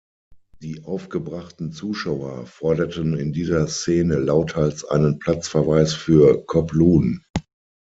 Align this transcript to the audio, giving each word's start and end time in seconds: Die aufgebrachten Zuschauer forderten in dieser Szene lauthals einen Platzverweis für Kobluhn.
Die 0.63 0.83
aufgebrachten 0.83 1.71
Zuschauer 1.73 2.47
forderten 2.47 3.15
in 3.15 3.33
dieser 3.33 3.67
Szene 3.67 4.15
lauthals 4.17 4.83
einen 4.83 5.19
Platzverweis 5.19 5.93
für 5.93 6.43
Kobluhn. 6.47 7.23